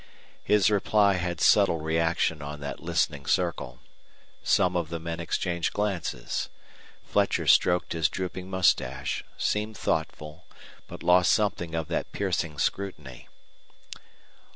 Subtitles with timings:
[0.43, 3.77] His reply had subtle reaction on that listening circle.
[4.41, 6.49] Some of the men exchanged glances.
[7.03, 10.47] Fletcher stroked his drooping mustache, seemed thoughtful,
[10.87, 13.29] but lost something of that piercing scrutiny.